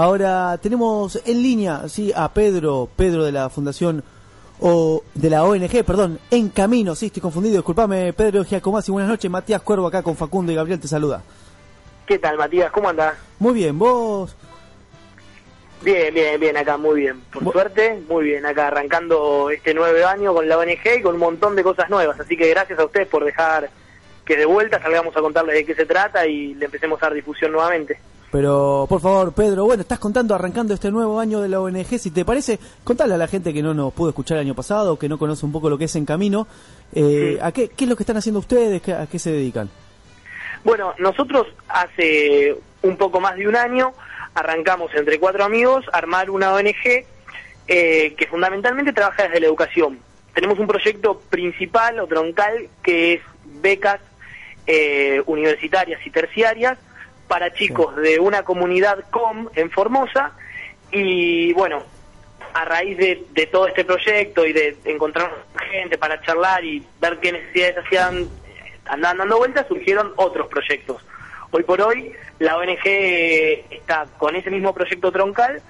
Ahora 0.00 0.56
tenemos 0.56 1.20
en 1.26 1.42
línea, 1.42 1.86
sí, 1.86 2.10
a 2.16 2.32
Pedro, 2.32 2.88
Pedro 2.96 3.22
de 3.22 3.32
la 3.32 3.50
Fundación 3.50 4.02
o 4.58 5.02
de 5.12 5.28
la 5.28 5.44
ONG, 5.44 5.84
perdón, 5.84 6.18
En 6.30 6.48
Camino, 6.48 6.94
sí, 6.94 7.06
estoy 7.06 7.20
confundido, 7.20 7.56
disculpame, 7.56 8.14
Pedro 8.14 8.42
Giacomasi, 8.42 8.90
buenas 8.90 9.10
noches, 9.10 9.30
Matías 9.30 9.60
Cuervo 9.60 9.88
acá 9.88 10.02
con 10.02 10.16
Facundo 10.16 10.52
y 10.52 10.54
Gabriel 10.54 10.80
te 10.80 10.88
saluda. 10.88 11.22
¿Qué 12.06 12.18
tal, 12.18 12.38
Matías? 12.38 12.72
¿Cómo 12.72 12.88
andás? 12.88 13.14
Muy 13.40 13.52
bien, 13.52 13.78
¿vos? 13.78 14.34
Bien, 15.82 16.14
bien, 16.14 16.40
bien, 16.40 16.56
acá 16.56 16.78
muy 16.78 17.00
bien. 17.00 17.20
Por 17.30 17.52
suerte, 17.52 18.02
muy 18.08 18.24
bien, 18.24 18.46
acá 18.46 18.68
arrancando 18.68 19.50
este 19.50 19.74
nuevo 19.74 20.06
año 20.08 20.32
con 20.32 20.48
la 20.48 20.56
ONG 20.56 20.96
y 20.98 21.02
con 21.02 21.16
un 21.16 21.20
montón 21.20 21.56
de 21.56 21.62
cosas 21.62 21.90
nuevas. 21.90 22.18
Así 22.18 22.38
que 22.38 22.48
gracias 22.48 22.78
a 22.78 22.86
ustedes 22.86 23.08
por 23.08 23.22
dejar 23.22 23.68
que 24.24 24.38
de 24.38 24.46
vuelta 24.46 24.80
salgamos 24.80 25.14
a 25.14 25.20
contarles 25.20 25.56
de 25.56 25.66
qué 25.66 25.74
se 25.74 25.84
trata 25.84 26.26
y 26.26 26.54
le 26.54 26.64
empecemos 26.64 27.02
a 27.02 27.06
dar 27.06 27.14
difusión 27.14 27.52
nuevamente. 27.52 28.00
Pero, 28.30 28.86
por 28.88 29.00
favor, 29.00 29.32
Pedro, 29.32 29.64
bueno, 29.64 29.82
estás 29.82 29.98
contando, 29.98 30.34
arrancando 30.34 30.72
este 30.72 30.90
nuevo 30.90 31.18
año 31.18 31.40
de 31.40 31.48
la 31.48 31.60
ONG, 31.60 31.98
si 31.98 32.12
te 32.12 32.24
parece, 32.24 32.60
contale 32.84 33.14
a 33.14 33.16
la 33.16 33.26
gente 33.26 33.52
que 33.52 33.62
no 33.62 33.74
nos 33.74 33.92
pudo 33.92 34.10
escuchar 34.10 34.36
el 34.36 34.42
año 34.42 34.54
pasado, 34.54 34.98
que 34.98 35.08
no 35.08 35.18
conoce 35.18 35.44
un 35.44 35.50
poco 35.50 35.68
lo 35.68 35.76
que 35.76 35.86
es 35.86 35.96
En 35.96 36.06
Camino, 36.06 36.46
eh, 36.94 37.38
¿a 37.42 37.50
qué, 37.50 37.68
qué 37.68 37.84
es 37.84 37.90
lo 37.90 37.96
que 37.96 38.04
están 38.04 38.16
haciendo 38.16 38.38
ustedes, 38.38 38.88
¿A 38.88 39.06
qué 39.08 39.18
se 39.18 39.32
dedican? 39.32 39.68
Bueno, 40.62 40.94
nosotros 40.98 41.48
hace 41.68 42.56
un 42.82 42.96
poco 42.96 43.20
más 43.20 43.36
de 43.36 43.48
un 43.48 43.56
año 43.56 43.92
arrancamos 44.34 44.94
entre 44.94 45.18
cuatro 45.18 45.44
amigos 45.44 45.84
a 45.92 45.98
armar 45.98 46.30
una 46.30 46.52
ONG 46.52 47.04
eh, 47.66 48.14
que 48.16 48.26
fundamentalmente 48.28 48.92
trabaja 48.92 49.24
desde 49.24 49.40
la 49.40 49.46
educación. 49.46 49.98
Tenemos 50.34 50.58
un 50.58 50.68
proyecto 50.68 51.20
principal 51.30 51.98
o 51.98 52.06
troncal 52.06 52.68
que 52.82 53.14
es 53.14 53.20
becas 53.60 54.00
eh, 54.66 55.22
universitarias 55.26 56.00
y 56.06 56.10
terciarias 56.10 56.78
para 57.30 57.52
chicos 57.52 57.94
de 57.94 58.18
una 58.18 58.42
comunidad 58.42 59.04
com 59.08 59.48
en 59.54 59.70
Formosa. 59.70 60.32
Y 60.90 61.52
bueno, 61.52 61.84
a 62.52 62.64
raíz 62.64 62.98
de, 62.98 63.24
de, 63.30 63.46
todo 63.46 63.68
este 63.68 63.84
proyecto 63.84 64.44
y 64.44 64.52
de 64.52 64.76
encontrar 64.84 65.30
gente 65.70 65.96
para 65.96 66.20
charlar 66.22 66.64
y 66.64 66.84
ver 67.00 67.20
qué 67.20 67.30
necesidades 67.30 67.78
hacían, 67.78 68.28
andaban 68.84 69.18
dando 69.18 69.38
vueltas, 69.38 69.68
surgieron 69.68 70.12
otros 70.16 70.48
proyectos. 70.48 71.06
Hoy 71.52 71.62
por 71.62 71.80
hoy 71.80 72.12
la 72.40 72.56
ONG 72.56 72.84
está 72.84 74.08
con 74.18 74.34
ese 74.34 74.50
mismo 74.50 74.74
proyecto 74.74 75.12
troncal 75.12 75.62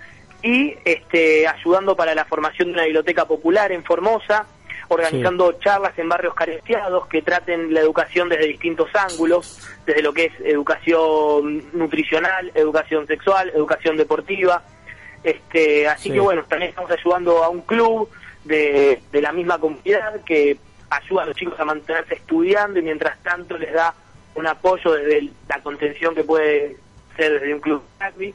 y 0.43 0.77
este, 0.87 1.47
ayudando 1.47 1.95
para 1.95 2.15
la 2.15 2.25
formación 2.25 2.69
de 2.69 2.75
una 2.75 2.85
biblioteca 2.85 3.27
popular 3.27 3.71
en 3.71 3.85
Formosa, 3.85 4.47
organizando 4.91 5.53
charlas 5.53 5.97
en 5.99 6.09
barrios 6.09 6.35
carenciados 6.35 7.07
que 7.07 7.23
traten 7.23 7.73
la 7.73 7.81
educación 7.81 8.29
desde 8.29 8.49
distintos 8.49 8.89
ángulos, 8.93 9.61
desde 9.87 10.03
lo 10.03 10.13
que 10.13 10.27
es 10.27 10.33
educación 10.41 11.65
nutricional, 11.73 12.51
educación 12.55 13.07
sexual, 13.07 13.51
educación 13.55 13.97
deportiva. 13.97 14.65
Este, 15.23 15.87
así 15.87 16.11
que 16.11 16.19
bueno, 16.19 16.43
también 16.49 16.71
estamos 16.71 16.91
ayudando 16.91 17.45
a 17.45 17.51
un 17.51 17.61
club 17.61 18.09
de, 18.45 19.01
de 19.13 19.23
la 19.23 19.31
misma 19.31 19.59
comunidad 19.59 20.25
que 20.25 20.59
ayuda 20.91 21.23
a 21.23 21.27
los 21.27 21.37
chicos 21.37 21.59
a 21.61 21.65
mantenerse 21.65 22.15
estudiando 22.15 22.81
y 22.81 22.83
mientras 22.83 23.17
tanto 23.23 23.57
les 23.57 23.73
da 23.73 23.95
un 24.35 24.49
apoyo 24.49 24.93
desde 24.93 25.31
la 25.49 25.63
contención 25.63 26.17
que 26.17 26.25
puede 26.25 26.77
ser 27.17 27.35
desde 27.35 27.55
un 27.55 27.61
club 27.61 27.81
de 28.01 28.11
rugby. 28.11 28.35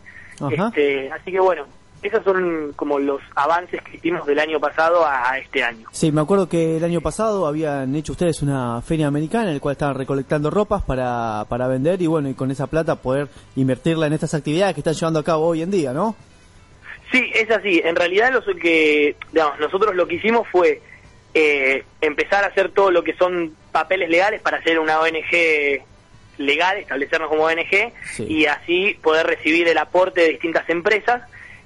Este, 0.51 1.11
así 1.11 1.33
que 1.33 1.39
bueno, 1.41 1.65
esos 2.01 2.23
son 2.23 2.73
como 2.75 3.00
los 3.00 3.22
avances 3.35 3.81
que 3.81 3.97
hicimos 3.97 4.25
del 4.25 4.39
año 4.39 4.59
pasado 4.59 5.06
a 5.06 5.38
este 5.38 5.63
año. 5.63 5.88
Sí, 5.91 6.11
me 6.11 6.22
acuerdo 6.22 6.47
que 6.47 6.78
el 6.78 6.83
año 6.83 7.01
pasado 7.01 7.47
habían 7.47 7.95
hecho 7.95 8.11
ustedes 8.11 8.41
una 8.41 8.81
feria 8.81 9.07
americana 9.07 9.47
en 9.47 9.56
la 9.56 9.59
cual 9.59 9.73
estaban 9.73 9.95
recolectando 9.95 10.50
ropas 10.50 10.83
para, 10.83 11.45
para 11.50 11.67
vender 11.67 12.01
y 12.01 12.07
bueno, 12.07 12.29
y 12.29 12.33
con 12.33 12.51
esa 12.51 12.67
plata 12.67 12.95
poder 12.95 13.28
invertirla 13.56 14.07
en 14.07 14.13
estas 14.13 14.33
actividades 14.33 14.75
que 14.75 14.81
están 14.81 14.94
llevando 14.94 15.19
a 15.19 15.23
cabo 15.23 15.47
hoy 15.47 15.61
en 15.61 15.72
día, 15.72 15.94
¿no? 15.94 16.16
Sí, 17.11 17.31
es 17.33 17.50
así. 17.50 17.81
En 17.83 17.95
realidad 17.95 18.31
lo 18.33 18.44
que, 18.56 19.16
digamos, 19.31 19.59
nosotros 19.59 19.95
lo 19.95 20.07
que 20.07 20.16
hicimos 20.16 20.47
fue 20.51 20.81
eh, 21.33 21.83
empezar 22.01 22.44
a 22.44 22.47
hacer 22.47 22.69
todo 22.69 22.91
lo 22.91 23.03
que 23.03 23.16
son 23.16 23.56
papeles 23.72 24.09
legales 24.09 24.41
para 24.41 24.57
hacer 24.57 24.79
una 24.79 25.00
ONG 25.00 25.83
legal, 26.38 26.77
establecernos 26.77 27.29
como 27.29 27.44
ONG 27.44 27.94
y 28.19 28.45
así 28.45 28.97
poder 29.01 29.27
recibir 29.27 29.67
el 29.67 29.77
aporte 29.77 30.22
de 30.22 30.29
distintas 30.29 30.69
empresas, 30.69 31.23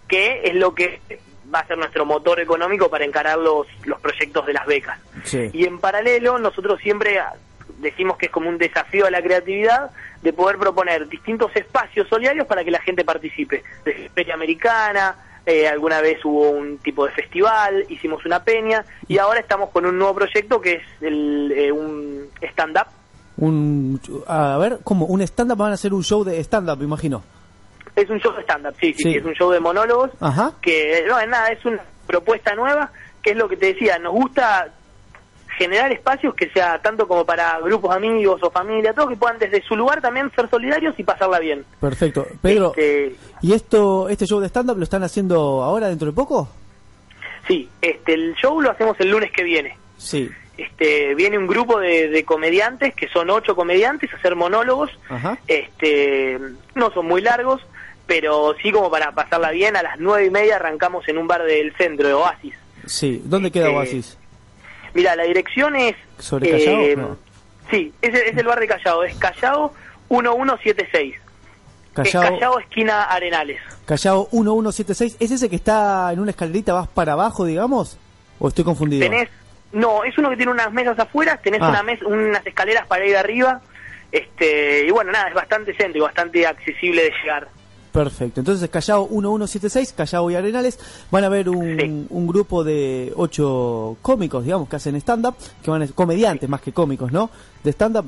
que 0.09 0.41
es 0.43 0.55
lo 0.55 0.75
que 0.75 0.99
va 1.53 1.59
a 1.59 1.67
ser 1.67 1.77
nuestro 1.77 2.05
motor 2.05 2.39
económico 2.39 2.89
para 2.89 3.05
encarar 3.05 3.37
los, 3.37 3.67
los 3.85 4.01
proyectos 4.01 4.45
de 4.45 4.53
las 4.53 4.65
becas. 4.65 4.99
Y 5.53 5.65
en 5.65 5.79
paralelo, 5.79 6.37
nosotros 6.37 6.79
siempre 6.81 7.21
decimos 7.79 8.17
que 8.17 8.25
es 8.25 8.31
como 8.31 8.49
un 8.49 8.57
desafío 8.57 9.05
a 9.05 9.11
la 9.11 9.21
creatividad 9.21 9.91
de 10.21 10.33
poder 10.33 10.57
proponer 10.57 11.07
distintos 11.07 11.55
espacios 11.55 12.07
solidarios 12.09 12.45
para 12.45 12.63
que 12.63 12.71
la 12.71 12.81
gente 12.81 13.05
participe, 13.05 13.63
desde 13.85 14.09
Feria 14.09 14.33
Americana, 14.33 15.15
eh, 15.45 15.67
alguna 15.67 16.01
vez 16.01 16.23
hubo 16.25 16.49
un 16.49 16.77
tipo 16.79 17.05
de 17.05 17.11
festival, 17.13 17.85
hicimos 17.89 18.25
una 18.25 18.43
peña 18.43 18.83
y 19.07 19.17
ahora 19.17 19.39
estamos 19.39 19.69
con 19.69 19.85
un 19.85 19.97
nuevo 19.97 20.15
proyecto 20.15 20.59
que 20.59 20.73
es 20.73 20.83
el, 21.01 21.51
eh, 21.55 21.71
un 21.71 22.27
stand-up. 22.41 22.87
Un, 23.37 23.99
a 24.27 24.57
ver, 24.57 24.79
¿cómo? 24.83 25.05
¿Un 25.05 25.21
stand-up? 25.21 25.57
Van 25.57 25.71
a 25.71 25.75
hacer 25.75 25.93
un 25.93 26.03
show 26.03 26.23
de 26.25 26.39
stand-up, 26.43 26.83
imagino. 26.83 27.23
Es 27.95 28.09
un 28.09 28.19
show 28.19 28.33
de 28.33 28.43
stand-up, 28.43 28.75
sí, 28.79 28.93
sí, 28.93 29.15
es 29.15 29.25
un 29.25 29.33
show 29.33 29.51
de 29.51 29.59
monólogos. 29.59 30.11
Ajá. 30.19 30.53
Que 30.61 31.03
no 31.07 31.19
es 31.19 31.27
nada, 31.27 31.49
es 31.49 31.63
una 31.65 31.81
propuesta 32.07 32.55
nueva, 32.55 32.91
que 33.21 33.31
es 33.31 33.37
lo 33.37 33.47
que 33.47 33.57
te 33.57 33.73
decía, 33.73 33.99
nos 33.99 34.13
gusta 34.13 34.73
generar 35.57 35.91
espacios 35.91 36.33
que 36.35 36.49
sea 36.51 36.81
tanto 36.81 37.05
como 37.05 37.25
para 37.25 37.59
grupos 37.59 37.93
amigos 37.93 38.41
o 38.41 38.49
familia, 38.49 38.93
todos 38.93 39.09
que 39.09 39.17
puedan 39.17 39.37
desde 39.37 39.61
su 39.61 39.75
lugar 39.75 40.01
también 40.01 40.31
ser 40.33 40.49
solidarios 40.49 40.97
y 40.97 41.03
pasarla 41.03 41.37
bien. 41.39 41.65
Perfecto. 41.81 42.25
Pedro, 42.41 42.69
este, 42.69 43.15
¿y 43.41 43.51
esto 43.51 44.07
este 44.07 44.25
show 44.25 44.39
de 44.39 44.47
stand-up 44.47 44.77
lo 44.77 44.83
están 44.83 45.03
haciendo 45.03 45.61
ahora 45.61 45.89
dentro 45.89 46.07
de 46.07 46.13
poco? 46.13 46.47
Sí, 47.45 47.67
este, 47.81 48.13
el 48.13 48.35
show 48.35 48.61
lo 48.61 48.71
hacemos 48.71 48.97
el 48.99 49.09
lunes 49.09 49.31
que 49.31 49.43
viene. 49.43 49.77
Sí. 49.97 50.29
Este, 50.55 51.13
viene 51.15 51.37
un 51.37 51.47
grupo 51.47 51.79
de, 51.79 52.23
comediantes, 52.25 52.93
que 52.93 53.09
son 53.09 53.29
ocho 53.29 53.55
comediantes, 53.55 54.13
a 54.13 54.17
hacer 54.17 54.35
monólogos. 54.35 54.91
Este, 55.47 56.39
no 56.75 56.91
son 56.91 57.05
muy 57.05 57.21
largos, 57.21 57.61
pero 58.09 58.55
sí 58.59 58.71
como 58.71 58.89
para 58.89 59.11
pasarla 59.11 59.51
bien. 59.51 59.77
A 59.77 59.83
las 59.83 59.99
nueve 59.99 60.25
y 60.25 60.29
media 60.31 60.55
arrancamos 60.55 61.07
en 61.07 61.19
un 61.19 61.27
bar 61.27 61.43
del 61.43 61.71
centro 61.75 62.07
de 62.07 62.15
Oasis. 62.15 62.55
Sí, 62.87 63.21
¿dónde 63.23 63.51
queda 63.51 63.67
este, 63.67 63.77
Oasis? 63.77 64.17
Mira, 64.95 65.15
la 65.15 65.23
dirección 65.23 65.75
es... 65.75 65.95
¿Sobre 66.17 66.49
Callao? 66.49 66.81
Eh, 66.81 66.97
sí, 67.69 67.93
es, 68.01 68.15
es, 68.15 68.35
el 68.35 68.47
bar 68.47 68.59
de 68.59 68.67
Callao, 68.67 69.03
es 69.03 69.15
Callao 69.17 69.75
1176. 70.09 71.15
Callao, 71.93 72.23
Callao 72.23 72.59
esquina 72.59 73.03
Arenales. 73.03 73.61
Callao 73.85 74.27
1176, 74.31 75.17
¿es 75.19 75.31
ese 75.31 75.47
que 75.47 75.57
está 75.57 76.11
en 76.11 76.19
una 76.19 76.31
escalerita, 76.31 76.73
vas 76.73 76.87
para 76.87 77.13
abajo, 77.13 77.45
digamos? 77.45 77.99
¿O 78.39 78.47
estoy 78.47 78.63
confundido? 78.63 79.07
Tenés, 79.07 79.29
no, 79.71 80.03
es 80.03 80.17
uno 80.17 80.31
que 80.31 80.37
tiene 80.37 80.51
unas 80.51 80.73
mesas 80.73 80.97
afuera, 80.97 81.37
tenés 81.37 81.61
ah. 81.61 81.69
una 81.69 81.83
mes, 81.83 82.01
unas 82.01 82.45
escaleras 82.47 82.87
para 82.87 83.05
ir 83.05 83.15
arriba, 83.15 83.61
este, 84.11 84.87
y 84.87 84.89
bueno, 84.89 85.11
nada, 85.11 85.27
es 85.27 85.35
bastante 85.35 85.75
centro 85.75 85.99
y 85.99 86.01
bastante 86.01 86.47
accesible 86.47 87.03
de 87.03 87.11
llegar. 87.21 87.58
Perfecto. 87.91 88.39
Entonces, 88.41 88.69
Callao 88.69 89.07
1176, 89.07 89.93
Callao 89.93 90.29
y 90.29 90.35
Arenales, 90.35 90.79
van 91.09 91.23
a 91.23 91.29
ver 91.29 91.49
un, 91.49 92.07
un 92.09 92.27
grupo 92.27 92.63
de 92.63 93.11
ocho 93.15 93.97
cómicos, 94.01 94.43
digamos, 94.43 94.69
que 94.69 94.75
hacen 94.75 94.95
stand-up, 94.95 95.35
que 95.63 95.71
van 95.71 95.81
a, 95.81 95.87
comediantes 95.87 96.47
más 96.47 96.61
que 96.61 96.71
cómicos, 96.71 97.11
¿no? 97.11 97.29
De 97.63 97.71
stand-up 97.71 98.05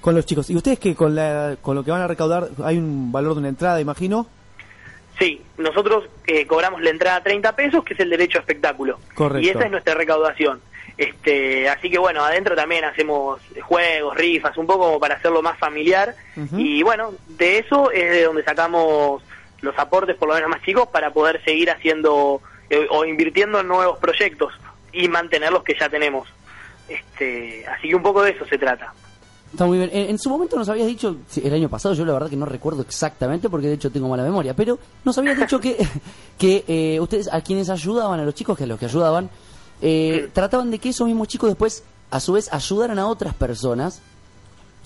con 0.00 0.14
los 0.14 0.24
chicos. 0.24 0.48
¿Y 0.50 0.56
ustedes 0.56 0.78
que 0.78 0.94
con, 0.94 1.14
la, 1.14 1.56
con 1.60 1.76
lo 1.76 1.84
que 1.84 1.90
van 1.90 2.00
a 2.00 2.06
recaudar 2.06 2.48
hay 2.64 2.78
un 2.78 3.12
valor 3.12 3.34
de 3.34 3.40
una 3.40 3.48
entrada, 3.48 3.80
imagino? 3.80 4.26
Sí, 5.18 5.40
nosotros 5.58 6.04
eh, 6.26 6.46
cobramos 6.46 6.82
la 6.82 6.90
entrada 6.90 7.16
a 7.18 7.22
30 7.22 7.56
pesos, 7.56 7.84
que 7.84 7.94
es 7.94 8.00
el 8.00 8.10
derecho 8.10 8.38
a 8.38 8.40
espectáculo. 8.40 8.98
Correcto. 9.14 9.46
Y 9.46 9.50
esa 9.50 9.64
es 9.64 9.70
nuestra 9.70 9.94
recaudación. 9.94 10.60
Este, 10.98 11.68
así 11.68 11.90
que 11.90 11.98
bueno, 11.98 12.24
adentro 12.24 12.56
también 12.56 12.84
hacemos 12.84 13.40
juegos, 13.62 14.16
rifas, 14.16 14.56
un 14.56 14.66
poco 14.66 14.86
como 14.86 15.00
para 15.00 15.16
hacerlo 15.16 15.42
más 15.42 15.58
familiar. 15.58 16.14
Y 16.56 16.82
bueno, 16.82 17.12
de 17.28 17.58
eso 17.58 17.90
es 17.90 18.10
de 18.10 18.24
donde 18.24 18.44
sacamos 18.44 19.22
los 19.60 19.78
aportes, 19.78 20.16
por 20.16 20.28
lo 20.28 20.34
menos 20.34 20.50
más 20.50 20.62
chicos, 20.62 20.88
para 20.88 21.10
poder 21.12 21.42
seguir 21.44 21.70
haciendo 21.70 22.40
eh, 22.70 22.86
o 22.90 23.04
invirtiendo 23.04 23.60
en 23.60 23.68
nuevos 23.68 23.98
proyectos 23.98 24.52
y 24.92 25.08
mantener 25.08 25.52
los 25.52 25.62
que 25.62 25.76
ya 25.78 25.88
tenemos. 25.88 26.28
Este, 26.88 27.66
así 27.66 27.88
que 27.88 27.94
un 27.94 28.02
poco 28.02 28.22
de 28.22 28.30
eso 28.30 28.46
se 28.46 28.56
trata. 28.56 28.92
Está 29.52 29.64
muy 29.64 29.78
bien. 29.78 29.90
En, 29.92 30.18
su 30.18 30.28
momento 30.28 30.56
nos 30.56 30.68
habías 30.68 30.86
dicho, 30.86 31.16
el 31.42 31.54
año 31.54 31.68
pasado, 31.68 31.94
yo 31.94 32.04
la 32.04 32.12
verdad 32.12 32.28
que 32.28 32.36
no 32.36 32.46
recuerdo 32.46 32.82
exactamente 32.82 33.48
porque 33.48 33.68
de 33.68 33.74
hecho 33.74 33.90
tengo 33.90 34.08
mala 34.08 34.22
memoria, 34.22 34.54
pero 34.54 34.78
nos 35.04 35.16
habías 35.18 35.38
dicho 35.38 35.60
que, 35.60 35.76
que 36.38 36.64
eh, 36.66 37.00
ustedes, 37.00 37.32
a 37.32 37.40
quienes 37.40 37.70
ayudaban, 37.70 38.20
a 38.20 38.24
los 38.24 38.34
chicos 38.34 38.56
que 38.56 38.64
a 38.64 38.66
los 38.66 38.78
que 38.78 38.86
ayudaban, 38.86 39.30
eh, 39.82 40.28
trataban 40.32 40.70
de 40.70 40.78
que 40.78 40.90
esos 40.90 41.06
mismos 41.06 41.28
chicos 41.28 41.50
después, 41.50 41.84
a 42.10 42.20
su 42.20 42.32
vez, 42.32 42.52
ayudaran 42.52 42.98
a 42.98 43.06
otras 43.06 43.34
personas 43.34 44.00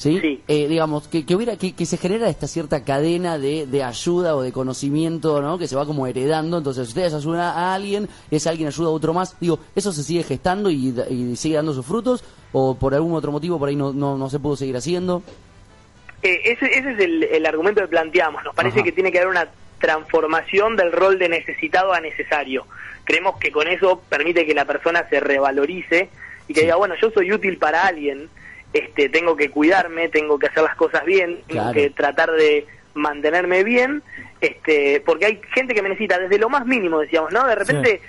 ¿sí? 0.00 0.42
Eh, 0.48 0.66
digamos, 0.66 1.08
que, 1.08 1.26
que 1.26 1.36
hubiera, 1.36 1.56
que, 1.56 1.74
que, 1.74 1.84
se 1.84 1.98
genera 1.98 2.28
esta 2.30 2.46
cierta 2.46 2.84
cadena 2.84 3.38
de, 3.38 3.66
de, 3.66 3.82
ayuda 3.82 4.34
o 4.34 4.40
de 4.40 4.50
conocimiento, 4.50 5.42
¿no? 5.42 5.58
Que 5.58 5.68
se 5.68 5.76
va 5.76 5.84
como 5.84 6.06
heredando, 6.06 6.56
entonces 6.56 6.88
ustedes 6.88 7.12
ayudan 7.12 7.40
a 7.40 7.74
alguien, 7.74 8.08
ese 8.30 8.48
alguien 8.48 8.68
ayuda 8.68 8.88
a 8.88 8.92
otro 8.92 9.12
más, 9.12 9.36
digo, 9.40 9.58
¿eso 9.76 9.92
se 9.92 10.02
sigue 10.02 10.22
gestando 10.22 10.70
y, 10.70 10.94
y 11.10 11.36
sigue 11.36 11.56
dando 11.56 11.74
sus 11.74 11.84
frutos? 11.84 12.24
¿O 12.52 12.74
por 12.74 12.94
algún 12.94 13.12
otro 13.12 13.30
motivo 13.30 13.58
por 13.58 13.68
ahí 13.68 13.76
no, 13.76 13.92
no, 13.92 14.16
no 14.16 14.30
se 14.30 14.38
pudo 14.38 14.56
seguir 14.56 14.76
haciendo? 14.76 15.22
Eh, 16.22 16.40
ese, 16.44 16.66
ese 16.66 16.92
es 16.92 16.98
el, 16.98 17.22
el, 17.24 17.46
argumento 17.46 17.82
que 17.82 17.88
planteamos, 17.88 18.42
nos 18.42 18.54
parece 18.54 18.82
que 18.82 18.92
tiene 18.92 19.12
que 19.12 19.18
haber 19.18 19.30
una 19.30 19.48
transformación 19.80 20.76
del 20.76 20.92
rol 20.92 21.18
de 21.18 21.28
necesitado 21.28 21.92
a 21.92 22.00
necesario. 22.00 22.66
Creemos 23.04 23.38
que 23.38 23.50
con 23.50 23.66
eso 23.66 24.00
permite 24.08 24.46
que 24.46 24.54
la 24.54 24.66
persona 24.66 25.08
se 25.08 25.18
revalorice 25.18 26.08
y 26.46 26.54
que 26.54 26.62
diga, 26.62 26.76
bueno, 26.76 26.94
yo 27.00 27.10
soy 27.10 27.32
útil 27.32 27.58
para 27.58 27.86
alguien, 27.86 28.28
este, 28.72 29.08
tengo 29.08 29.36
que 29.36 29.50
cuidarme, 29.50 30.08
tengo 30.08 30.38
que 30.38 30.46
hacer 30.46 30.62
las 30.62 30.76
cosas 30.76 31.04
bien, 31.04 31.40
tengo 31.48 31.72
que 31.72 31.90
tratar 31.90 32.30
de 32.30 32.66
mantenerme 32.94 33.64
bien, 33.64 34.02
este, 34.40 35.02
porque 35.04 35.26
hay 35.26 35.40
gente 35.54 35.74
que 35.74 35.82
me 35.82 35.88
necesita 35.88 36.18
desde 36.18 36.38
lo 36.38 36.48
más 36.48 36.66
mínimo, 36.66 37.00
decíamos, 37.00 37.32
¿no? 37.32 37.46
De 37.46 37.54
repente, 37.54 38.00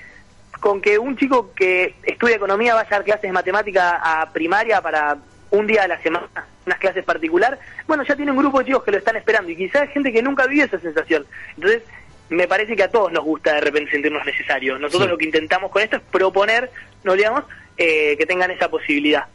con 0.60 0.82
que 0.82 1.00
un 1.00 1.18
chico 1.18 1.54
que 1.54 1.96
estudia 2.04 2.36
economía 2.36 2.76
vaya 2.76 2.88
a 2.88 2.92
dar 2.92 3.04
clases 3.04 3.24
de 3.24 3.32
matemática 3.32 4.00
a 4.04 4.32
primaria 4.32 4.82
para 4.82 5.18
un 5.50 5.68
día 5.68 5.84
a 5.84 5.88
la 5.88 6.02
semana, 6.02 6.48
unas 6.72 6.80
clases 6.80 7.04
particular, 7.04 7.60
bueno, 7.88 8.04
ya 8.04 8.16
tiene 8.16 8.32
un 8.32 8.38
grupo 8.38 8.60
de 8.60 8.66
chicos 8.66 8.84
que 8.84 8.92
lo 8.92 8.98
están 8.98 9.18
esperando 9.18 9.52
y 9.52 9.56
quizás 9.56 9.84
hay 9.84 9.88
gente 9.90 10.12
que 10.12 10.22
nunca 10.22 10.48
vivió 10.48 10.66
esa 10.66 10.80
sensación. 10.80 11.26
Entonces, 11.56 11.84
me 12.30 12.48
parece 12.48 12.76
que 12.76 12.84
a 12.84 12.90
todos 12.90 13.12
nos 13.12 13.24
gusta 13.26 13.56
de 13.56 13.62
repente 13.62 13.92
sentirnos 13.92 14.26
necesarios. 14.26 14.80
Nosotros 14.80 15.10
lo 15.10 15.18
que 15.18 15.26
intentamos 15.26 15.70
con 15.70 15.82
esto 15.82 15.98
es 15.98 16.02
proponer, 16.04 16.72
no 17.04 17.14
digamos, 17.14 17.44
eh, 17.78 18.16
que 18.18 18.26
tengan 18.26 18.50
esa 18.52 18.70
posibilidad. 18.70 19.26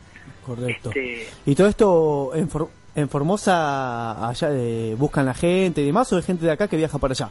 Correcto. 0.45 0.89
Este, 0.89 1.29
¿Y 1.45 1.55
todo 1.55 1.69
esto 1.69 2.33
en, 2.35 2.49
en 2.95 3.09
Formosa 3.09 4.29
allá 4.29 4.49
de, 4.49 4.95
buscan 4.97 5.27
la 5.27 5.35
gente 5.35 5.83
y 5.83 5.87
demás 5.87 6.11
o 6.13 6.17
hay 6.17 6.23
gente 6.23 6.47
de 6.47 6.53
acá 6.53 6.69
que 6.69 6.77
viaja 6.77 6.99
para 6.99 7.13
allá? 7.13 7.31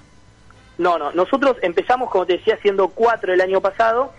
No, 0.77 0.99
no, 0.99 1.11
nosotros 1.13 1.57
empezamos, 1.61 2.11
como 2.11 2.25
te 2.25 2.33
decía, 2.33 2.59
siendo 2.61 2.89
cuatro 2.89 3.33
el 3.33 3.41
año 3.41 3.59
pasado. 3.59 4.13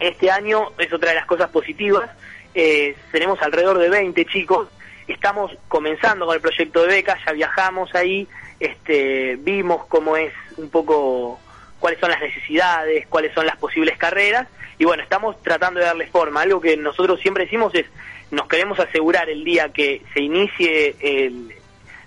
Este 0.00 0.30
año 0.30 0.70
es 0.78 0.92
otra 0.92 1.10
de 1.10 1.16
las 1.16 1.26
cosas 1.26 1.50
positivas. 1.50 2.08
Eh, 2.54 2.96
tenemos 3.12 3.40
alrededor 3.42 3.78
de 3.78 3.90
20 3.90 4.24
chicos. 4.24 4.68
Estamos 5.06 5.56
comenzando 5.68 6.26
con 6.26 6.34
el 6.34 6.40
proyecto 6.40 6.82
de 6.82 6.88
becas, 6.88 7.18
ya 7.24 7.32
viajamos 7.32 7.94
ahí, 7.94 8.26
este, 8.58 9.36
vimos 9.36 9.86
cómo 9.86 10.16
es 10.16 10.32
un 10.56 10.70
poco 10.70 11.38
cuáles 11.78 12.00
son 12.00 12.10
las 12.10 12.20
necesidades, 12.20 13.06
cuáles 13.06 13.32
son 13.34 13.46
las 13.46 13.56
posibles 13.56 13.96
carreras 13.98 14.48
y 14.78 14.84
bueno, 14.84 15.02
estamos 15.02 15.40
tratando 15.42 15.80
de 15.80 15.86
darle 15.86 16.06
forma. 16.08 16.42
Algo 16.42 16.60
que 16.60 16.76
nosotros 16.76 17.20
siempre 17.20 17.44
decimos 17.44 17.74
es, 17.74 17.86
nos 18.30 18.48
queremos 18.48 18.78
asegurar 18.78 19.30
el 19.30 19.44
día 19.44 19.70
que 19.70 20.02
se 20.12 20.20
inicie 20.20 20.96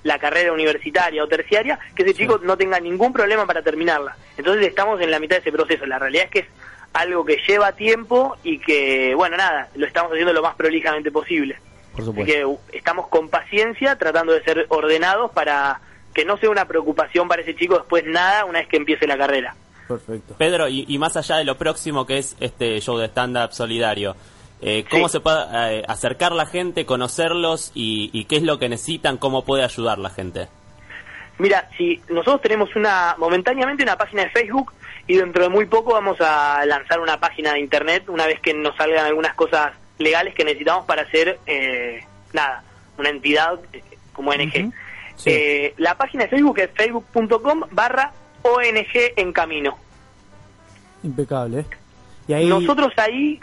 la 0.03 0.19
carrera 0.19 0.53
universitaria 0.53 1.23
o 1.23 1.27
terciaria, 1.27 1.79
que 1.95 2.03
ese 2.03 2.13
chico 2.13 2.39
no 2.43 2.57
tenga 2.57 2.79
ningún 2.79 3.11
problema 3.13 3.45
para 3.45 3.61
terminarla. 3.61 4.15
Entonces 4.37 4.67
estamos 4.67 5.01
en 5.01 5.11
la 5.11 5.19
mitad 5.19 5.37
de 5.37 5.41
ese 5.41 5.51
proceso. 5.51 5.85
La 5.85 5.99
realidad 5.99 6.25
es 6.25 6.31
que 6.31 6.39
es 6.39 6.47
algo 6.93 7.25
que 7.25 7.37
lleva 7.47 7.73
tiempo 7.73 8.37
y 8.43 8.59
que, 8.59 9.13
bueno, 9.15 9.37
nada, 9.37 9.69
lo 9.75 9.85
estamos 9.85 10.11
haciendo 10.11 10.33
lo 10.33 10.41
más 10.41 10.55
prolijamente 10.55 11.11
posible. 11.11 11.57
Por 12.05 12.15
Así 12.15 12.25
que 12.25 12.45
estamos 12.73 13.07
con 13.07 13.29
paciencia 13.29 13.97
tratando 13.97 14.33
de 14.33 14.43
ser 14.43 14.65
ordenados 14.69 15.31
para 15.31 15.81
que 16.13 16.25
no 16.25 16.37
sea 16.37 16.49
una 16.49 16.65
preocupación 16.65 17.27
para 17.27 17.41
ese 17.41 17.55
chico 17.55 17.77
después 17.77 18.03
nada 18.05 18.45
una 18.45 18.59
vez 18.59 18.67
que 18.67 18.77
empiece 18.77 19.07
la 19.07 19.17
carrera. 19.17 19.55
Perfecto. 19.87 20.35
Pedro, 20.37 20.67
y, 20.67 20.97
más 20.99 21.17
allá 21.17 21.37
de 21.37 21.45
lo 21.45 21.57
próximo 21.57 22.05
que 22.05 22.19
es 22.19 22.37
este 22.39 22.79
show 22.79 22.97
de 22.97 23.07
stand-up 23.07 23.53
solidario, 23.53 24.15
eh, 24.61 24.85
¿cómo 24.89 25.09
se 25.09 25.19
puede 25.19 25.37
eh, 25.51 25.83
acercar 25.87 26.31
la 26.31 26.45
gente, 26.45 26.85
conocerlos 26.85 27.71
y, 27.73 28.25
qué 28.25 28.35
es 28.37 28.43
lo 28.43 28.59
que 28.59 28.69
necesitan, 28.69 29.17
cómo 29.17 29.43
puede 29.43 29.63
ayudar 29.63 29.97
la 29.97 30.11
gente? 30.11 30.47
Mira, 31.39 31.69
si 31.77 32.01
nosotros 32.09 32.41
tenemos 32.41 32.75
una 32.75 33.15
momentáneamente 33.17 33.81
una 33.81 33.97
página 33.97 34.23
de 34.23 34.29
Facebook 34.29 34.73
y 35.07 35.15
dentro 35.15 35.41
de 35.41 35.49
muy 35.49 35.65
poco 35.65 35.93
vamos 35.93 36.17
a 36.19 36.63
lanzar 36.65 36.99
una 36.99 37.19
página 37.19 37.53
de 37.53 37.61
internet 37.61 38.09
una 38.09 38.27
vez 38.27 38.39
que 38.41 38.53
nos 38.53 38.75
salgan 38.75 39.05
algunas 39.05 39.33
cosas 39.33 39.71
legales 39.99 40.33
que 40.33 40.43
necesitamos 40.43 40.85
para 40.85 41.03
hacer 41.03 41.39
eh, 41.45 42.03
nada, 42.33 42.63
una 42.97 43.09
entidad 43.09 43.59
como 44.13 44.31
ONG. 44.31 44.73
la 45.77 45.95
página 45.95 46.23
de 46.23 46.29
Facebook 46.29 46.59
es 46.59 46.69
facebook.com 46.73 47.63
barra 47.71 48.11
ONG 48.41 49.13
en 49.15 49.31
camino. 49.31 49.77
Impecable. 51.03 51.65
¿Y 52.27 52.33
ahí... 52.33 52.47
Nosotros 52.47 52.91
ahí 52.97 53.39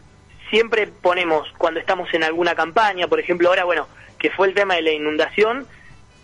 siempre 0.50 0.86
ponemos, 0.86 1.48
cuando 1.58 1.80
estamos 1.80 2.12
en 2.14 2.24
alguna 2.24 2.54
campaña, 2.54 3.08
por 3.08 3.20
ejemplo, 3.20 3.48
ahora, 3.48 3.64
bueno, 3.64 3.86
que 4.18 4.30
fue 4.30 4.48
el 4.48 4.54
tema 4.54 4.74
de 4.74 4.82
la 4.82 4.92
inundación, 4.92 5.66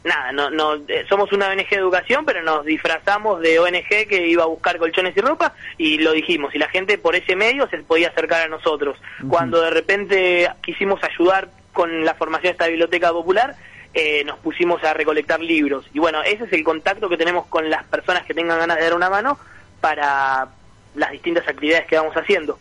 nada, 0.05 0.33
no, 0.33 0.51
no, 0.51 0.75
eh, 0.89 1.05
somos 1.09 1.33
una 1.33 1.49
ONG 1.49 1.69
de 1.69 1.77
educación, 1.77 2.25
pero 2.25 2.43
nos 2.43 2.65
disfrazamos 2.65 3.41
de 3.41 3.59
ONG 3.59 4.07
que 4.09 4.27
iba 4.27 4.45
a 4.45 4.47
buscar 4.47 4.79
colchones 4.79 5.17
y 5.17 5.21
ropa 5.21 5.55
y 5.79 5.99
lo 5.99 6.13
dijimos, 6.13 6.55
y 6.55 6.59
la 6.59 6.69
gente 6.69 6.99
por 6.99 7.15
ese 7.15 7.37
medio 7.37 7.69
se 7.69 7.79
podía 7.79 8.09
acercar 8.09 8.43
a 8.43 8.49
nosotros. 8.49 8.99
Cuando 9.29 9.61
de 9.61 9.71
repente 9.71 10.49
quisimos 10.63 11.01
ayudar 11.05 11.49
con 11.73 12.05
la 12.05 12.15
formación 12.15 12.51
de 12.51 12.53
esta 12.53 12.69
biblioteca 12.69 13.13
popular, 13.13 13.57
eh, 13.95 14.25
nos 14.25 14.39
pusimos 14.39 14.83
a 14.85 14.95
recolectar 14.95 15.41
libros. 15.41 15.85
Y 15.93 15.99
bueno, 15.99 16.23
ese 16.23 16.45
es 16.45 16.53
el 16.53 16.65
contacto 16.65 17.09
que 17.09 17.17
tenemos 17.17 17.47
con 17.47 17.69
las 17.69 17.85
personas 17.85 18.25
que 18.25 18.35
tengan 18.35 18.59
ganas 18.59 18.79
de 18.79 18.85
dar 18.85 18.95
una 18.95 19.11
mano 19.11 19.39
para 19.81 20.49
las 20.95 21.11
distintas 21.11 21.47
actividades 21.47 21.87
que 21.87 21.97
vamos 21.97 22.15
haciendo. 22.15 22.59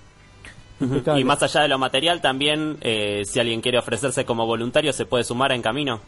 Y 1.15 1.23
más 1.23 1.43
allá 1.43 1.61
de 1.61 1.67
lo 1.67 1.77
material, 1.77 2.21
también, 2.21 2.77
eh, 2.81 3.21
si 3.23 3.39
alguien 3.39 3.61
quiere 3.61 3.77
ofrecerse 3.77 4.25
como 4.25 4.47
voluntario, 4.47 4.91
¿se 4.93 5.05
puede 5.05 5.23
sumar 5.23 5.51
en 5.51 5.61
camino? 5.61 6.01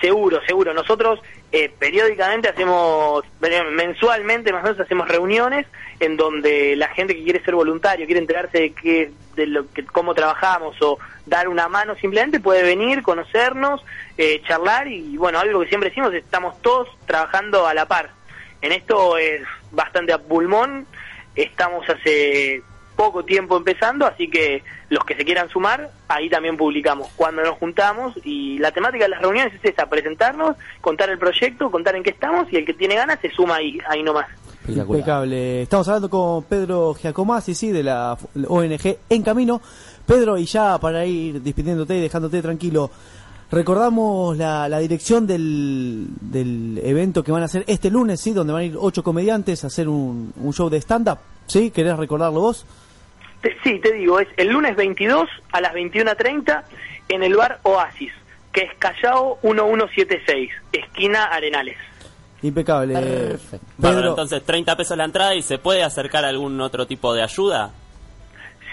Seguro, 0.00 0.40
seguro. 0.46 0.74
Nosotros 0.74 1.20
eh, 1.52 1.72
periódicamente 1.78 2.48
hacemos, 2.48 3.24
mensualmente 3.72 4.52
más 4.52 4.62
o 4.62 4.64
menos 4.64 4.80
hacemos 4.80 5.08
reuniones 5.08 5.66
en 6.00 6.16
donde 6.16 6.74
la 6.76 6.88
gente 6.88 7.14
que 7.14 7.22
quiere 7.22 7.44
ser 7.44 7.54
voluntario, 7.54 8.06
quiere 8.06 8.20
enterarse 8.20 8.58
de 8.58 8.72
qué, 8.72 9.12
de 9.36 9.46
lo 9.46 9.70
que, 9.72 9.84
cómo 9.84 10.14
trabajamos 10.14 10.76
o 10.82 10.98
dar 11.26 11.48
una 11.48 11.68
mano 11.68 11.94
simplemente 11.96 12.40
puede 12.40 12.62
venir, 12.62 13.02
conocernos, 13.02 13.84
eh, 14.18 14.42
charlar 14.46 14.88
y 14.88 15.16
bueno, 15.16 15.38
algo 15.38 15.60
que 15.60 15.68
siempre 15.68 15.90
decimos, 15.90 16.12
estamos 16.12 16.60
todos 16.60 16.88
trabajando 17.06 17.66
a 17.66 17.74
la 17.74 17.86
par. 17.86 18.10
En 18.60 18.72
esto 18.72 19.16
es 19.16 19.42
bastante 19.70 20.12
a 20.12 20.18
pulmón, 20.18 20.86
estamos 21.34 21.88
hace 21.88 22.62
poco 22.96 23.24
tiempo 23.24 23.56
empezando, 23.56 24.06
así 24.06 24.28
que 24.28 24.62
los 24.88 25.04
que 25.04 25.16
se 25.16 25.24
quieran 25.24 25.48
sumar, 25.48 25.90
ahí 26.08 26.28
también 26.28 26.56
publicamos 26.56 27.08
cuando 27.16 27.42
nos 27.42 27.58
juntamos 27.58 28.14
y 28.24 28.58
la 28.58 28.72
temática 28.72 29.04
de 29.04 29.10
las 29.10 29.22
reuniones 29.22 29.54
es 29.54 29.72
esa, 29.72 29.86
presentarnos, 29.86 30.56
contar 30.80 31.10
el 31.10 31.18
proyecto, 31.18 31.70
contar 31.70 31.96
en 31.96 32.02
qué 32.02 32.10
estamos 32.10 32.52
y 32.52 32.56
el 32.56 32.64
que 32.64 32.74
tiene 32.74 32.94
ganas 32.94 33.18
se 33.20 33.30
suma 33.30 33.56
ahí, 33.56 33.78
ahí 33.88 34.02
nomás. 34.02 34.26
Impecable. 34.66 35.62
Estamos 35.62 35.88
hablando 35.88 36.08
con 36.08 36.44
Pedro 36.44 36.94
Giacomasi, 36.94 37.54
sí, 37.54 37.70
de 37.70 37.82
la 37.82 38.16
ONG 38.48 38.96
En 39.10 39.22
Camino. 39.22 39.60
Pedro, 40.06 40.38
y 40.38 40.46
ya 40.46 40.78
para 40.78 41.04
ir 41.04 41.42
despidiéndote 41.42 41.96
y 41.96 42.00
dejándote 42.00 42.40
tranquilo, 42.40 42.90
recordamos 43.50 44.36
la, 44.36 44.68
la 44.68 44.78
dirección 44.78 45.26
del, 45.26 46.06
del, 46.20 46.80
evento 46.82 47.22
que 47.22 47.32
van 47.32 47.42
a 47.42 47.46
hacer 47.46 47.64
este 47.66 47.90
lunes, 47.90 48.20
sí, 48.20 48.32
donde 48.32 48.52
van 48.52 48.62
a 48.62 48.64
ir 48.64 48.76
ocho 48.78 49.02
comediantes 49.02 49.64
a 49.64 49.68
hacer 49.68 49.88
un, 49.88 50.32
un 50.36 50.52
show 50.52 50.68
de 50.68 50.78
stand-up, 50.78 51.18
¿sí? 51.46 51.70
¿Querés 51.70 51.96
recordarlo 51.96 52.40
vos? 52.40 52.66
Sí, 53.62 53.78
te 53.78 53.92
digo, 53.92 54.20
es 54.20 54.28
el 54.36 54.48
lunes 54.48 54.76
22 54.76 55.28
a 55.52 55.60
las 55.60 55.72
21.30 55.72 56.62
en 57.08 57.22
el 57.22 57.34
bar 57.36 57.60
Oasis, 57.62 58.12
que 58.52 58.62
es 58.62 58.70
Callao 58.78 59.38
1176, 59.42 60.50
esquina 60.72 61.24
Arenales. 61.24 61.76
Impecable. 62.42 62.94
Perfecto. 62.94 63.66
Bueno, 63.78 64.08
entonces 64.10 64.44
30 64.44 64.76
pesos 64.76 64.96
la 64.96 65.04
entrada 65.04 65.34
y 65.34 65.42
se 65.42 65.58
puede 65.58 65.82
acercar 65.82 66.24
a 66.24 66.28
algún 66.28 66.60
otro 66.60 66.86
tipo 66.86 67.14
de 67.14 67.22
ayuda. 67.22 67.70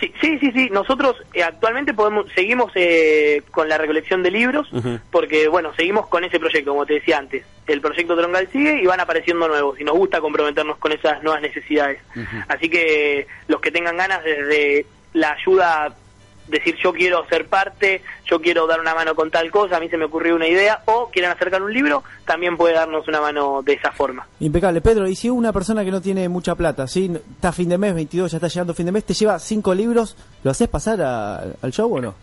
Sí, 0.01 0.39
sí, 0.39 0.51
sí, 0.51 0.69
Nosotros 0.71 1.15
eh, 1.33 1.43
actualmente 1.43 1.93
podemos 1.93 2.25
seguimos 2.33 2.71
eh, 2.73 3.43
con 3.51 3.69
la 3.69 3.77
recolección 3.77 4.23
de 4.23 4.31
libros 4.31 4.67
porque, 5.11 5.47
bueno, 5.47 5.73
seguimos 5.75 6.07
con 6.07 6.23
ese 6.23 6.39
proyecto, 6.39 6.71
como 6.71 6.87
te 6.87 6.95
decía 6.95 7.19
antes. 7.19 7.45
El 7.67 7.81
proyecto 7.81 8.17
Troncal 8.17 8.49
sigue 8.51 8.81
y 8.81 8.87
van 8.87 8.99
apareciendo 8.99 9.47
nuevos 9.47 9.79
y 9.79 9.83
nos 9.83 9.95
gusta 9.95 10.19
comprometernos 10.19 10.77
con 10.77 10.91
esas 10.91 11.21
nuevas 11.21 11.41
necesidades. 11.41 11.99
Así 12.47 12.67
que 12.67 13.27
los 13.47 13.61
que 13.61 13.71
tengan 13.71 13.97
ganas 13.97 14.23
desde 14.23 14.87
la 15.13 15.33
ayuda 15.33 15.95
decir 16.51 16.75
yo 16.83 16.93
quiero 16.93 17.25
ser 17.27 17.47
parte, 17.47 18.01
yo 18.25 18.39
quiero 18.39 18.67
dar 18.67 18.79
una 18.79 18.93
mano 18.93 19.15
con 19.15 19.31
tal 19.31 19.49
cosa, 19.49 19.77
a 19.77 19.79
mí 19.79 19.89
se 19.89 19.97
me 19.97 20.05
ocurrió 20.05 20.35
una 20.35 20.47
idea, 20.47 20.81
o 20.85 21.09
quieran 21.09 21.31
acercar 21.31 21.61
un 21.61 21.73
libro, 21.73 22.03
también 22.25 22.57
puede 22.57 22.75
darnos 22.75 23.07
una 23.07 23.21
mano 23.21 23.61
de 23.63 23.73
esa 23.73 23.91
forma. 23.91 24.27
Impecable. 24.39 24.81
Pedro, 24.81 25.07
y 25.07 25.15
si 25.15 25.29
una 25.29 25.53
persona 25.53 25.83
que 25.83 25.91
no 25.91 26.01
tiene 26.01 26.29
mucha 26.29 26.55
plata, 26.55 26.87
¿sí? 26.87 27.11
está 27.35 27.51
fin 27.51 27.69
de 27.69 27.77
mes, 27.77 27.95
22, 27.95 28.31
ya 28.31 28.37
está 28.37 28.47
llegando 28.47 28.73
fin 28.73 28.85
de 28.85 28.91
mes, 28.91 29.05
te 29.05 29.13
lleva 29.13 29.39
cinco 29.39 29.73
libros, 29.73 30.15
¿lo 30.43 30.51
haces 30.51 30.67
pasar 30.67 31.01
al 31.01 31.71
show 31.71 31.91
o 31.91 32.01
no? 32.01 32.13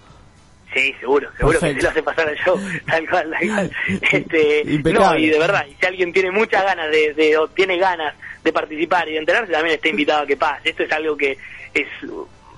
Sí, 0.74 0.94
seguro, 1.00 1.30
seguro 1.38 1.58
que 1.58 1.74
se 1.74 1.82
lo 1.82 1.88
hace 1.88 2.02
pasar 2.02 2.28
al 2.28 2.36
show, 2.36 2.60
tal 2.86 3.08
cual, 3.08 3.30
tal 3.30 3.48
cual. 3.48 3.70
Este, 4.12 4.64
no, 4.92 5.16
y 5.16 5.28
de 5.28 5.38
verdad, 5.38 5.66
y 5.66 5.74
si 5.80 5.86
alguien 5.86 6.12
tiene 6.12 6.30
muchas 6.30 6.62
ganas 6.62 6.90
de, 6.90 7.14
de, 7.14 7.38
o 7.38 7.48
tiene 7.48 7.78
ganas 7.78 8.14
de 8.44 8.52
participar 8.52 9.08
y 9.08 9.12
de 9.12 9.18
enterarse, 9.18 9.50
también 9.50 9.76
está 9.76 9.88
invitado 9.88 10.22
a 10.22 10.26
que 10.26 10.36
pase. 10.36 10.68
Esto 10.68 10.82
es 10.82 10.92
algo 10.92 11.16
que 11.16 11.38
es 11.72 11.88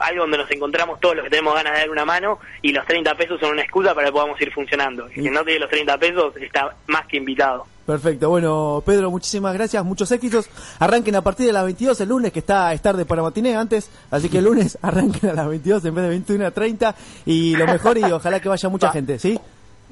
algo 0.00 0.22
donde 0.22 0.38
nos 0.38 0.50
encontramos 0.50 0.98
todos 1.00 1.16
los 1.16 1.24
que 1.24 1.30
tenemos 1.30 1.54
ganas 1.54 1.74
de 1.74 1.78
dar 1.80 1.90
una 1.90 2.04
mano 2.04 2.38
y 2.62 2.72
los 2.72 2.86
30 2.86 3.14
pesos 3.14 3.40
son 3.40 3.52
una 3.52 3.62
excusa 3.62 3.94
para 3.94 4.08
que 4.08 4.12
podamos 4.12 4.40
ir 4.40 4.52
funcionando. 4.52 5.08
Y 5.10 5.20
quien 5.20 5.32
no 5.32 5.44
tiene 5.44 5.60
los 5.60 5.70
30 5.70 5.98
pesos 5.98 6.36
está 6.36 6.74
más 6.86 7.06
que 7.06 7.18
invitado. 7.18 7.66
Perfecto, 7.86 8.28
bueno 8.28 8.82
Pedro, 8.86 9.10
muchísimas 9.10 9.52
gracias, 9.54 9.84
muchos 9.84 10.10
éxitos. 10.12 10.48
Arranquen 10.78 11.16
a 11.16 11.22
partir 11.22 11.46
de 11.46 11.52
las 11.52 11.64
22 11.64 12.00
el 12.00 12.08
lunes, 12.08 12.32
que 12.32 12.38
está 12.38 12.72
es 12.72 12.80
tarde 12.80 13.04
para 13.04 13.22
matiné 13.22 13.56
antes, 13.56 13.90
así 14.10 14.28
que 14.28 14.38
el 14.38 14.44
lunes 14.44 14.78
arranquen 14.82 15.30
a 15.30 15.34
las 15.34 15.48
22 15.48 15.84
en 15.84 15.94
vez 15.94 16.04
de 16.04 16.10
21 16.10 16.46
a 16.46 16.50
30 16.50 16.94
y 17.26 17.56
lo 17.56 17.66
mejor 17.66 17.98
y 17.98 18.04
ojalá 18.04 18.40
que 18.40 18.48
vaya 18.48 18.68
mucha 18.68 18.90
gente, 18.90 19.18
¿sí? 19.18 19.38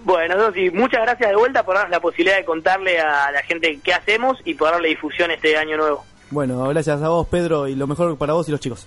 Bueno, 0.04 0.36
y 0.54 0.70
muchas 0.70 1.02
gracias 1.02 1.30
de 1.30 1.36
vuelta 1.36 1.64
por 1.64 1.74
darnos 1.74 1.90
la 1.90 2.00
posibilidad 2.00 2.36
de 2.36 2.44
contarle 2.44 3.00
a 3.00 3.32
la 3.32 3.42
gente 3.42 3.80
qué 3.82 3.92
hacemos 3.92 4.38
y 4.44 4.54
por 4.54 4.70
darle 4.70 4.88
difusión 4.88 5.30
este 5.32 5.56
año 5.56 5.76
nuevo. 5.76 6.04
Bueno, 6.30 6.68
gracias 6.68 7.02
a 7.02 7.08
vos 7.08 7.26
Pedro 7.26 7.66
y 7.66 7.74
lo 7.74 7.86
mejor 7.86 8.16
para 8.16 8.34
vos 8.34 8.48
y 8.48 8.52
los 8.52 8.60
chicos. 8.60 8.86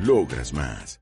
Logras 0.00 0.52
más. 0.52 1.00